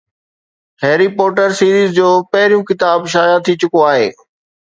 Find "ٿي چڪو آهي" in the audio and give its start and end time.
3.45-4.11